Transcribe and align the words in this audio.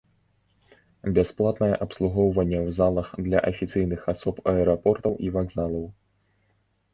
Бясплатнае 1.17 1.69
абслугоўванне 1.85 2.57
ў 2.67 2.77
залах 2.79 3.07
для 3.27 3.39
афіцыйных 3.51 4.01
асоб 4.15 4.35
аэрапортаў 4.55 5.13
і 5.29 5.31
вакзалаў. 5.39 5.85